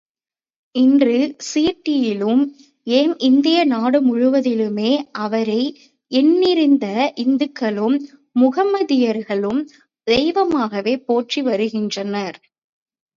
இன்று 0.75 1.17
சீர்டியிலும், 1.47 2.41
ஏன் 2.91 3.13
இந்திய 3.19 3.57
நாடு 3.63 3.99
முழுவதிலுமே 4.01 4.91
அவரை 5.19 5.61
எண்ணிறந்த 6.11 6.85
இந்துக்களும் 7.15 7.97
முகம்மதியர்களும் 8.35 9.61
தெய்வமாகவே 10.07 10.95
போற்றி 11.07 11.41
வருகின்றனர். 11.41 12.37